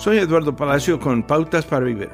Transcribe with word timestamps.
Soy 0.00 0.16
Eduardo 0.16 0.56
Palacio 0.56 0.98
con 0.98 1.24
Pautas 1.24 1.66
para 1.66 1.84
Vivir. 1.84 2.08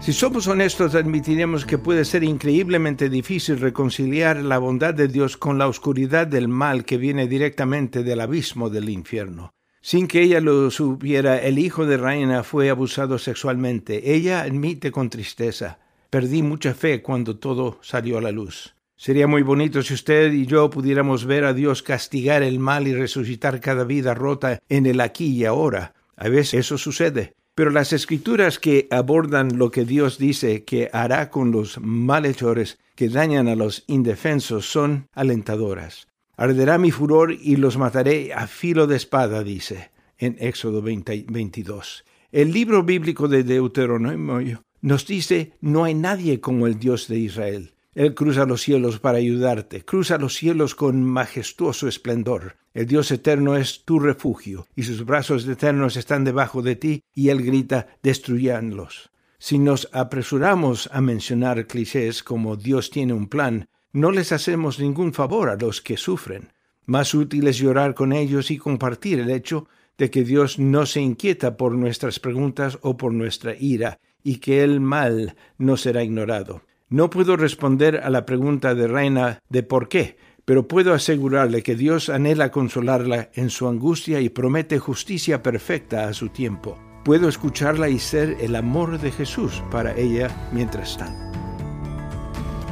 Si 0.00 0.12
somos 0.12 0.48
honestos, 0.48 0.96
admitiremos 0.96 1.64
que 1.64 1.78
puede 1.78 2.04
ser 2.04 2.24
increíblemente 2.24 3.08
difícil 3.08 3.60
reconciliar 3.60 4.38
la 4.38 4.58
bondad 4.58 4.92
de 4.92 5.06
Dios 5.06 5.36
con 5.36 5.58
la 5.58 5.68
oscuridad 5.68 6.26
del 6.26 6.48
mal 6.48 6.84
que 6.84 6.96
viene 6.96 7.28
directamente 7.28 8.02
del 8.02 8.20
abismo 8.20 8.68
del 8.68 8.88
infierno. 8.88 9.52
Sin 9.80 10.08
que 10.08 10.22
ella 10.22 10.40
lo 10.40 10.68
supiera, 10.72 11.38
el 11.38 11.60
hijo 11.60 11.86
de 11.86 11.96
Reina 11.96 12.42
fue 12.42 12.68
abusado 12.68 13.18
sexualmente. 13.18 14.12
Ella 14.12 14.40
admite 14.40 14.90
con 14.90 15.08
tristeza. 15.08 15.78
Perdí 16.10 16.42
mucha 16.42 16.74
fe 16.74 17.00
cuando 17.00 17.36
todo 17.36 17.78
salió 17.80 18.18
a 18.18 18.22
la 18.22 18.32
luz. 18.32 18.73
Sería 18.96 19.26
muy 19.26 19.42
bonito 19.42 19.82
si 19.82 19.94
usted 19.94 20.32
y 20.32 20.46
yo 20.46 20.70
pudiéramos 20.70 21.24
ver 21.24 21.44
a 21.44 21.52
Dios 21.52 21.82
castigar 21.82 22.42
el 22.42 22.58
mal 22.58 22.86
y 22.86 22.94
resucitar 22.94 23.60
cada 23.60 23.84
vida 23.84 24.14
rota 24.14 24.60
en 24.68 24.86
el 24.86 25.00
aquí 25.00 25.26
y 25.26 25.44
ahora. 25.44 25.94
A 26.16 26.28
veces 26.28 26.54
eso 26.54 26.78
sucede. 26.78 27.34
Pero 27.54 27.70
las 27.70 27.92
escrituras 27.92 28.58
que 28.58 28.88
abordan 28.90 29.58
lo 29.58 29.70
que 29.70 29.84
Dios 29.84 30.18
dice 30.18 30.64
que 30.64 30.90
hará 30.92 31.30
con 31.30 31.52
los 31.52 31.78
malhechores 31.80 32.78
que 32.96 33.08
dañan 33.08 33.48
a 33.48 33.54
los 33.54 33.84
indefensos 33.86 34.70
son 34.70 35.08
alentadoras. 35.12 36.08
Arderá 36.36 36.78
mi 36.78 36.90
furor 36.90 37.32
y 37.32 37.56
los 37.56 37.78
mataré 37.78 38.32
a 38.32 38.46
filo 38.48 38.86
de 38.86 38.96
espada, 38.96 39.44
dice 39.44 39.92
en 40.18 40.36
Éxodo 40.40 40.82
22. 40.82 42.04
El 42.32 42.52
libro 42.52 42.82
bíblico 42.82 43.28
de 43.28 43.44
Deuteronomio 43.44 44.62
nos 44.80 45.06
dice, 45.06 45.52
no 45.60 45.84
hay 45.84 45.94
nadie 45.94 46.40
como 46.40 46.66
el 46.66 46.78
Dios 46.78 47.08
de 47.08 47.18
Israel. 47.18 47.73
Él 47.94 48.14
cruza 48.14 48.44
los 48.44 48.62
cielos 48.62 48.98
para 48.98 49.18
ayudarte, 49.18 49.84
cruza 49.84 50.18
los 50.18 50.34
cielos 50.34 50.74
con 50.74 51.02
majestuoso 51.02 51.86
esplendor. 51.86 52.56
El 52.74 52.86
Dios 52.86 53.10
eterno 53.12 53.56
es 53.56 53.84
tu 53.84 54.00
refugio, 54.00 54.66
y 54.74 54.82
sus 54.82 55.04
brazos 55.04 55.46
eternos 55.46 55.96
están 55.96 56.24
debajo 56.24 56.60
de 56.60 56.74
ti, 56.74 57.04
y 57.14 57.28
Él 57.28 57.42
grita, 57.42 57.86
destruyanlos. 58.02 59.10
Si 59.38 59.58
nos 59.58 59.88
apresuramos 59.92 60.88
a 60.92 61.00
mencionar 61.00 61.66
clichés 61.66 62.22
como 62.22 62.56
Dios 62.56 62.90
tiene 62.90 63.12
un 63.12 63.28
plan, 63.28 63.68
no 63.92 64.10
les 64.10 64.32
hacemos 64.32 64.80
ningún 64.80 65.12
favor 65.12 65.48
a 65.48 65.56
los 65.56 65.80
que 65.80 65.96
sufren. 65.96 66.52
Más 66.86 67.14
útil 67.14 67.46
es 67.46 67.58
llorar 67.58 67.94
con 67.94 68.12
ellos 68.12 68.50
y 68.50 68.58
compartir 68.58 69.20
el 69.20 69.30
hecho 69.30 69.68
de 69.96 70.10
que 70.10 70.24
Dios 70.24 70.58
no 70.58 70.86
se 70.86 71.00
inquieta 71.00 71.56
por 71.56 71.72
nuestras 71.72 72.18
preguntas 72.18 72.78
o 72.82 72.96
por 72.96 73.12
nuestra 73.12 73.54
ira, 73.54 74.00
y 74.24 74.38
que 74.38 74.64
el 74.64 74.80
mal 74.80 75.36
no 75.58 75.76
será 75.76 76.02
ignorado. 76.02 76.62
No 76.94 77.10
puedo 77.10 77.36
responder 77.36 78.02
a 78.04 78.08
la 78.08 78.24
pregunta 78.24 78.76
de 78.76 78.86
Reina 78.86 79.40
de 79.48 79.64
por 79.64 79.88
qué, 79.88 80.16
pero 80.44 80.68
puedo 80.68 80.94
asegurarle 80.94 81.64
que 81.64 81.74
Dios 81.74 82.08
anhela 82.08 82.52
consolarla 82.52 83.30
en 83.34 83.50
su 83.50 83.66
angustia 83.66 84.20
y 84.20 84.28
promete 84.28 84.78
justicia 84.78 85.42
perfecta 85.42 86.06
a 86.06 86.12
su 86.12 86.28
tiempo. 86.28 86.78
Puedo 87.04 87.28
escucharla 87.28 87.88
y 87.88 87.98
ser 87.98 88.36
el 88.40 88.54
amor 88.54 89.00
de 89.00 89.10
Jesús 89.10 89.60
para 89.72 89.96
ella 89.96 90.28
mientras 90.52 90.96
tanto. 90.96 91.36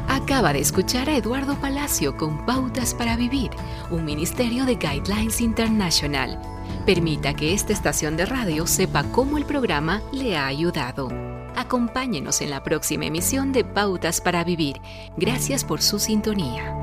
Acaba 0.06 0.52
de 0.52 0.60
escuchar 0.60 1.10
a 1.10 1.16
Eduardo 1.16 1.56
Palacio 1.60 2.16
con 2.16 2.46
Pautas 2.46 2.94
para 2.94 3.16
Vivir, 3.16 3.50
un 3.90 4.04
ministerio 4.04 4.66
de 4.66 4.76
Guidelines 4.76 5.40
International. 5.40 6.40
Permita 6.86 7.34
que 7.34 7.54
esta 7.54 7.72
estación 7.72 8.16
de 8.16 8.26
radio 8.26 8.68
sepa 8.68 9.02
cómo 9.10 9.36
el 9.36 9.46
programa 9.46 10.00
le 10.12 10.36
ha 10.36 10.46
ayudado. 10.46 11.31
Acompáñenos 11.56 12.40
en 12.40 12.50
la 12.50 12.62
próxima 12.62 13.06
emisión 13.06 13.52
de 13.52 13.64
Pautas 13.64 14.20
para 14.20 14.44
Vivir. 14.44 14.80
Gracias 15.16 15.64
por 15.64 15.82
su 15.82 15.98
sintonía. 15.98 16.81